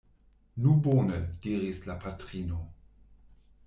[0.63, 1.19] Nu bone!
[1.45, 2.67] diris la patrino.